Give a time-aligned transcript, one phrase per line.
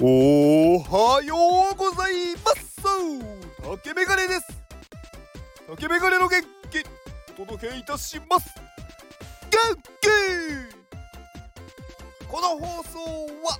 [0.00, 1.34] おはよ
[1.74, 2.78] うございます。
[3.60, 4.46] 竹メガネです
[5.68, 6.40] 竹メガネの元
[6.70, 6.84] 気
[7.32, 8.54] お届けいたします
[9.50, 10.08] 元気
[12.28, 12.98] この放送
[13.44, 13.58] は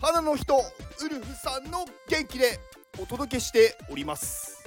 [0.00, 2.58] 花の人ウルフさんの元気で
[3.00, 4.64] お届けしております。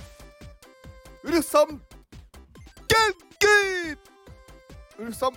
[1.24, 1.80] ウルフさん元
[3.38, 3.46] 気!
[4.98, 5.34] ウルフさん。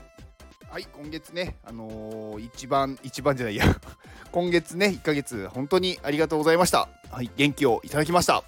[0.70, 3.64] はい今月ねあのー、一番一番じゃないや。
[4.32, 6.88] 今月ね1ヶ月本当にありがとうございました。
[7.10, 7.30] はい。
[7.36, 8.44] 元気をいただきました。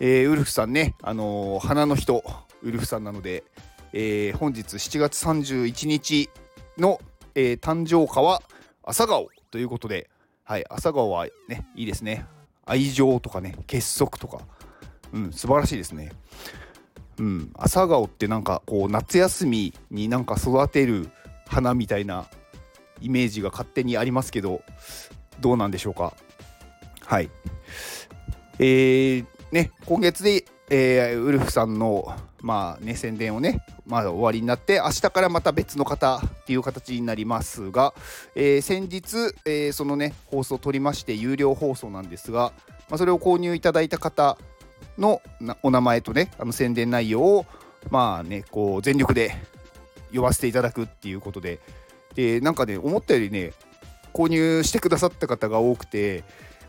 [0.00, 2.24] えー、ウルフさんねあのー、花の人
[2.62, 3.44] ウルフさんなので、
[3.92, 6.30] えー、本日7月31日
[6.78, 7.00] の、
[7.34, 8.42] えー、誕生花は
[8.82, 10.08] 朝顔ということで
[10.44, 12.26] はい朝顔はねいいですね。
[12.64, 14.40] 愛情とかね結束とか。
[15.12, 16.12] うん素晴らしいですね。
[17.18, 21.10] うん、朝顔ってなんかこう夏休みになんか育てる
[21.46, 22.26] 花みたいな
[23.00, 24.62] イメージが勝手にありますけど
[25.40, 26.14] どうなんでしょうか？
[27.04, 27.30] はい。
[28.58, 37.94] えー、ね今月で、えー、ウルフさんのまあね宣伝をねまだ終わりになって明日からまた別の方っていう形になりますが、
[38.34, 42.52] えー、先日、えー、そのね放送を取りまして有料放送なんですが、
[42.88, 44.38] まあ、それを購入いただいた方
[44.98, 45.22] の
[45.62, 47.46] お名前とねあの宣伝内容を
[47.90, 49.34] まあねこう全力で
[50.14, 51.60] 呼ばせていただくっていうことで
[52.14, 53.52] でなんかね思ったよりね
[54.12, 56.24] 購入してくださった方が多くて、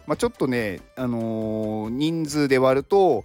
[0.06, 3.24] まあ、ちょっとね、あのー、人数で割ると、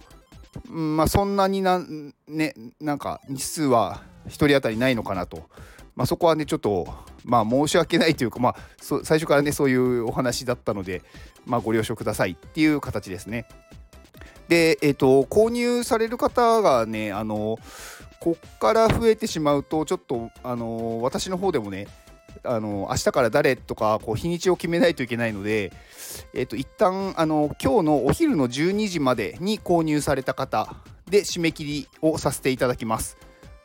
[0.69, 1.81] うんまあ、そんなにな,、
[2.27, 5.49] ね、なんか日数は1人当たりないのかなと、
[5.95, 6.87] まあ、そこはねちょっと、
[7.23, 8.55] まあ、申し訳ないというか、まあ、
[9.03, 11.03] 最初からねそういうお話だったので、
[11.45, 13.45] まあ、ご了承くださいっていう形ですね。
[14.47, 17.59] で、えーと、購入される方がね、あの
[18.19, 21.87] こっから増えてしまうと、ちょっと、あの私の方でもね、
[22.43, 25.71] あの明日から誰とかこう日にちを決めないといけないので、
[26.33, 30.75] えーと、一旦あの今日のお昼の12時までに購入された方
[31.09, 33.17] で締め切りをさせていただきます。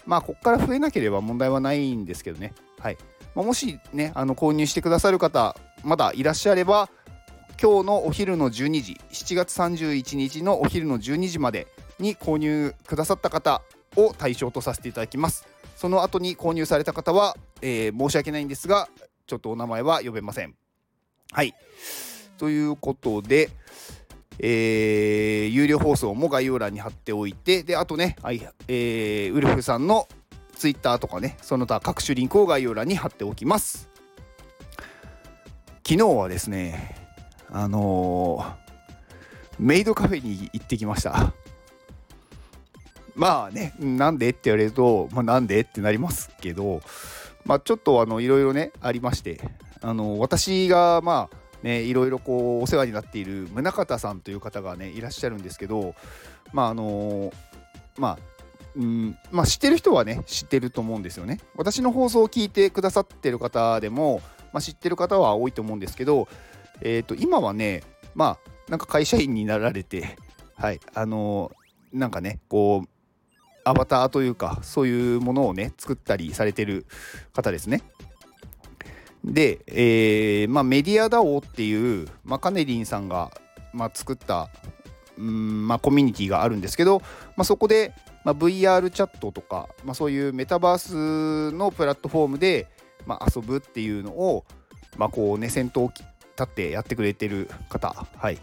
[0.04, 2.54] まあ、ここから増えなければ問題はないんですけどね。
[2.78, 2.98] はい。
[3.34, 6.88] まあ、もしね、あの購入してくださる方、まだいらっしゃれば、
[7.62, 11.68] 今日のお昼の12時7月31日のお昼の12時まで
[12.00, 13.62] に購入くださった方
[13.96, 15.46] を対象とさせていただきます
[15.82, 18.88] その後に購入された方は、えー、申し訳ないんですが
[19.26, 20.54] ちょっとお名前は呼べません。
[21.32, 21.56] はい。
[22.38, 23.50] ということで
[24.38, 30.06] えー、有料放送も概要欄に貼っておいてであとね、はいえー、ウルフさんの
[30.54, 33.90] ツイッターとかねその他各種リンクを概要欄に貼っておきます。
[35.84, 36.94] 昨日はですね
[37.50, 38.54] あのー、
[39.58, 41.34] メイドカフェに行ってきました。
[43.14, 46.80] まあねなんでって言われると、まあ、なんでってなりますけど
[47.44, 49.40] まあちょっとあのいろいろねありまして
[49.80, 55.94] あの私がまあねいろいろこうお世話になっている宗像さんという方がねいらっしゃるんですけど
[56.52, 57.32] まああの
[57.98, 58.18] まあ
[58.74, 61.40] うんまあ、知ってる人はね知ってると思うんですよね。
[61.56, 66.26] 私の放送を聞いてくださってる方でも、まあ、知ってる方は多いと思うんですけど
[66.80, 67.82] えー、と今はね
[68.14, 70.16] まあなんか会社員になられて
[70.54, 72.88] はいあのー、なんかねこう
[73.64, 76.86] アバターというかそういうものをね作ったりされてる
[77.32, 77.82] 方ですね。
[79.24, 83.30] で、えーまあ、メディア DAO っていう、まあ、カネリンさんが、
[83.72, 84.48] まあ、作った
[85.18, 87.00] うんまあ、コミュニティがあるんですけど、
[87.36, 92.68] まあ、そこで、まあ、VR チャットとか、まあ、そういうメタバースのプラットフォームで、
[93.06, 94.44] まあ、遊ぶっていうのを、
[94.96, 96.04] まあこうね、先頭を立
[96.42, 98.38] ってやってくれてる方、はい。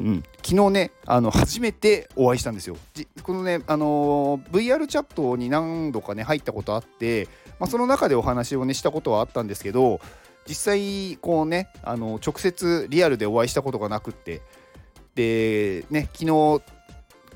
[0.00, 2.76] うん、昨日ねあの初めてお会いしたんですよ。
[3.22, 7.28] このね、あのー、VR チャットに何度かね入ったことあって、
[7.60, 10.00] まあ、その中でお話をねしたことはあったんですけど
[10.48, 14.42] 実際こうねあの直接リアルでお会いしたことがなくって
[15.14, 16.62] でね昨日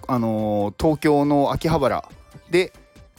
[0.08, 2.08] あのー、東京の秋葉原
[2.50, 2.72] で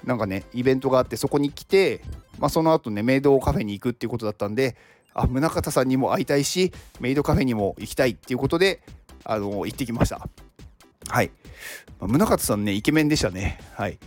[0.04, 2.02] なんかねイベントがあってそこに来て、
[2.40, 4.76] まあ、その後ねメイドカフェに行くっていうことだったんで
[5.14, 8.82] あ宗像さんにも会いたいしメイドカフェにも行きたいっていうことで
[9.24, 10.28] あの行ってきました。
[11.10, 11.32] はい、
[12.00, 13.60] 宗像さんねイケメンでしたね。
[13.74, 13.98] はい。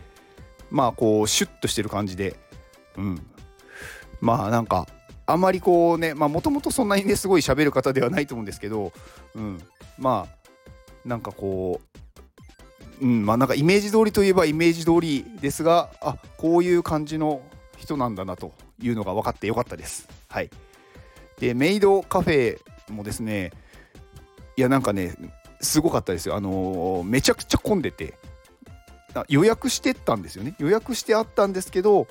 [0.71, 2.37] まあこうシュッとしてる感じで。
[2.97, 3.27] うん。
[4.21, 4.87] まあなんか
[5.27, 8.93] あんまりこうねまあもともとそんなにねすごい喋る方ではないと思うんですけど
[9.35, 9.63] うん。
[9.99, 11.81] まあなんかこ
[13.01, 13.27] ううん。
[13.27, 17.43] まあなんかイメージ通りといえばイメージ通りですがあこういう感じの
[17.77, 20.09] 人なんだなというのが分かってよかったです。
[20.29, 20.51] はい。
[21.39, 22.59] でメイドカフェ
[22.91, 23.51] もですね
[24.57, 25.15] いやなんかね
[25.61, 26.37] すごかったですよ。
[26.37, 28.19] あのー、めちゃくちゃ混んでて。
[29.29, 30.55] 予約してったんですよね。
[30.59, 32.07] 予約してあったんですけど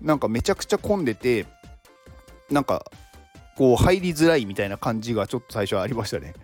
[0.00, 1.46] なんかめちゃくちゃ混んでて
[2.50, 2.84] なんか
[3.56, 6.34] こう入りづらいみたいな感じがちょっと最初ありましたね。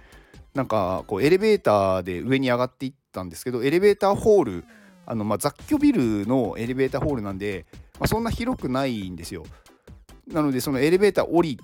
[0.55, 4.65] なんかこうエレベーターで上に上がっていったんですけどエレベーターホール
[5.07, 7.67] あのまあ雑居ビルのエレベーターホールなんで、
[7.99, 9.45] まあ、そんな広くないんですよ。
[10.27, 11.59] なのでそのエレベーター降り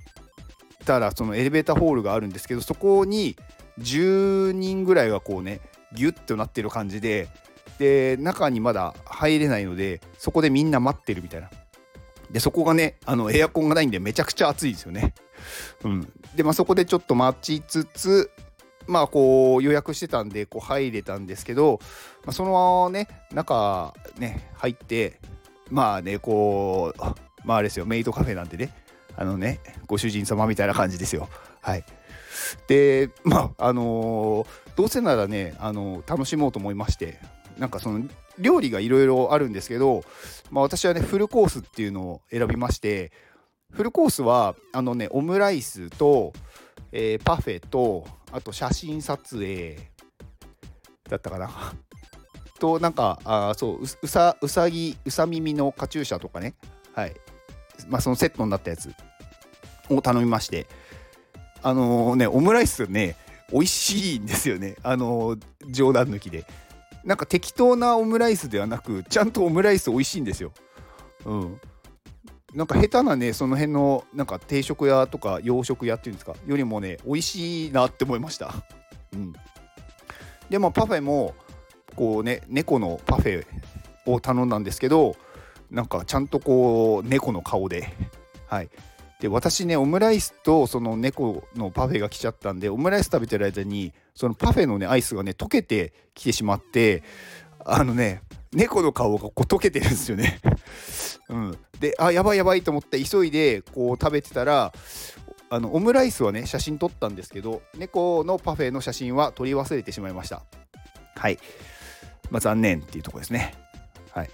[0.84, 3.36] たらそのエレベーターホールがあるんですけどそこに
[3.80, 5.60] 10人ぐらいがこうね
[5.92, 7.28] ギュッとなってる感じで
[7.78, 11.50] で中にまだ入れないのでそこでみんな待ってるみたいな。
[12.30, 15.14] でそこがねあのエアコンがないんでめちゃくちゃ暑いですよね。
[15.84, 16.12] うん。
[16.34, 18.30] でまあそこでちょっと待ちつつ
[18.86, 21.80] まあこう予約してたんでこう入れたんですけど、
[22.24, 25.20] まあ、そのね中ね入って
[25.70, 27.00] まあねこう
[27.44, 28.70] まああれですよメイドカフェなんでね
[29.16, 31.28] あのねご主人様みたいな感じですよ。
[31.61, 31.84] はい。
[32.66, 34.46] でまああのー、
[34.76, 37.19] どうせならね、あのー、楽しもうと思いまして
[37.58, 38.05] なんかその
[38.38, 40.02] 料理がいろいろあるんですけど、
[40.50, 43.12] まあ、私はねフルコースっていうのを選びまして
[43.70, 46.32] フルコースはあのねオムライスと、
[46.93, 49.78] えー、パフェとあと写真撮影
[51.08, 51.50] だったかな。
[52.58, 56.55] となんかあそううさうさぎうさ耳のカチューシャとかね。
[56.94, 57.14] はい。
[57.88, 58.92] まあそのセットになったやつ
[59.88, 60.66] を頼みまして
[61.62, 63.16] あのー、ねオムライスね
[63.52, 64.76] 美味しいんですよね。
[64.82, 66.44] あのー、冗談抜きで。
[67.04, 70.52] なんか適当なオムライスではなくちゃんとオムライス美味しいんですよ。
[71.26, 71.60] うん。
[72.54, 78.54] なんか下手なねその辺のなんか定食屋とか洋食屋っていうんですかよりもね美味しいなって思いました。
[79.12, 79.32] うん。
[80.48, 81.34] でもパフェも
[81.94, 83.46] こうね猫のパフェ
[84.06, 85.16] を頼んだんですけど
[85.70, 87.93] なんかちゃんとこう猫の顔で。
[88.46, 88.70] はい。
[89.20, 97.02] で私ねオムライスとその猫のパフェが来ちゃったんでオムライス食べてる間にそのパフェのねアイスがね溶けてきてしまって
[97.64, 98.22] あのね
[98.52, 100.40] 猫の顔がこう溶けてるんですよね。
[101.31, 104.72] うん、であやばいやばいと思って急いでこう食べてたら
[105.49, 110.43] あのオムライスはね写真撮ったんですけど猫のパフェの写真は撮り忘れてしまいました。
[111.17, 111.38] はい。
[112.31, 113.55] まあ残念っていうとこですね。
[114.10, 114.31] はい。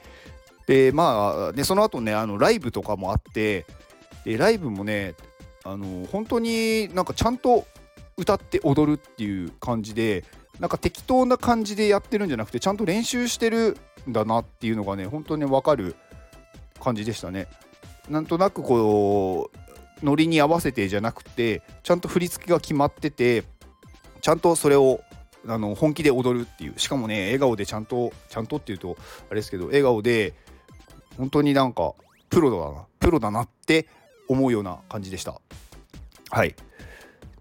[0.71, 3.67] でまあでその後ねあのライブとかもあって
[4.25, 5.17] でライブもね
[5.65, 7.67] あの本当になんかちゃんと
[8.17, 10.25] 歌って踊るっていう感じで
[10.61, 13.79] なんか適当な感じでやってるんじゃなくてちゃんと練習してる
[14.09, 15.97] んだなっていうのがね本当に分かる
[16.81, 17.49] 感じでしたね。
[18.09, 23.43] なんとなくこうノリに合わせてじゃなくてちゃんと振り付けが決まってて
[24.21, 25.01] ちゃんとそれを
[25.49, 28.97] あの本気で踊るっていうしかもね笑顔でちゃんとちゃんとっていうと
[29.29, 30.35] あれですけど笑顔で
[31.21, 31.93] 本当になんか
[32.31, 33.87] プロだなプロだなって
[34.27, 35.39] 思うような感じでした。
[36.31, 36.55] はい。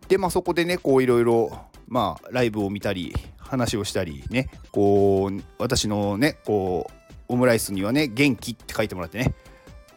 [0.09, 6.93] でまあそこでねこういろいろまあライブを見たり話をしたりねこう私のねこう
[7.29, 9.33] オムライスにはね元気って書いてもらってね。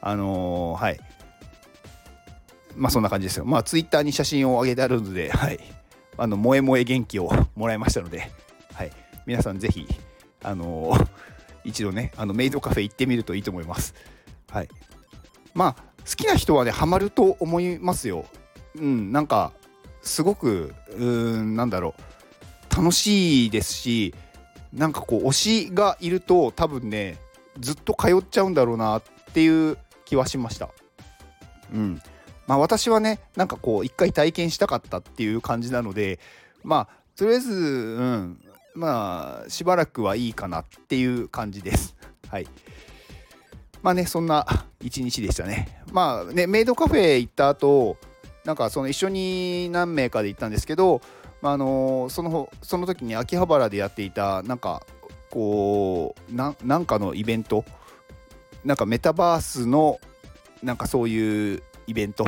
[0.00, 1.00] あのー、はい。
[2.76, 3.44] まあそんな感じですよ。
[3.44, 5.58] まあツイッターに写真を上げてあるのではい。
[6.16, 8.30] あの萌え萌え元気をもらいましたので
[8.74, 8.92] はい。
[9.26, 9.88] 皆さんぜひ
[10.44, 11.06] あのー、
[11.64, 13.94] 一度ねあのメイドカフェ行ってみるといいと思います。
[14.50, 14.68] はい。
[15.54, 18.24] まあ好きな人はねハマると思いますよ。
[18.74, 19.52] うんなんか
[20.02, 22.74] すごくうんなんだろう。
[22.74, 24.14] 楽しいですし
[24.72, 27.18] なんかこう推しがいると多分ね
[27.60, 29.02] ずっと通っちゃうんだろうなっ
[29.34, 30.70] ていう気はしました。
[31.72, 32.00] うん。
[32.46, 36.18] まあ私はねなんかこう一回体験したかったっていう感じなので
[36.64, 38.40] まあとりあえずうん
[38.74, 41.94] まあしばらくはいいかなっていう感じです。
[42.28, 42.46] はい。
[43.82, 44.46] まあねそんな
[44.80, 45.82] 一日でしたね。
[45.92, 47.96] まあねメイドカフェ行った後
[48.44, 51.00] なんかその一緒に何名かで行ったんですけど、
[51.40, 54.84] まあ、あのそのその時に秋葉原でやっていたなんか
[55.30, 57.64] こうなんかのイベント
[58.64, 59.98] なんかメタバースの
[60.62, 62.24] なんかそういうイベント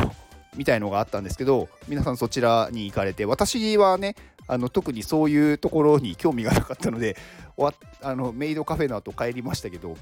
[0.57, 7.17] みたいのがあったんですけど皆さんそちらに行かれて私はねあの特にそういうところに興味がなかったので
[7.57, 7.73] わ
[8.03, 9.97] あのメイドカフェの後帰りましたけど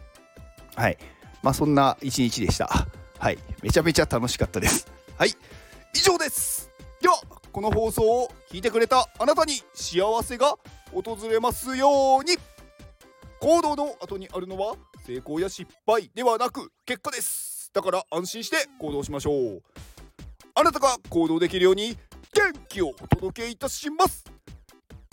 [0.74, 0.98] はい。
[1.42, 2.86] まあそんな一日でした。
[3.18, 3.38] はい。
[3.62, 4.86] めちゃめちゃ楽しかったです。
[5.16, 5.30] はい。
[5.94, 6.70] 以上です。
[7.00, 7.20] では
[7.52, 10.56] この放送を聞いてくれたあなたに幸せが
[10.92, 12.36] 訪れますように。
[13.40, 17.70] 行動の後にあるのは成功や失敗ではなく結果です。
[17.74, 19.62] だから安心して行動しましょう。
[20.54, 21.96] あなたが行動できるように
[22.32, 24.31] 元気をお届けいたします。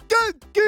[0.09, 0.17] 元
[0.53, 0.59] 気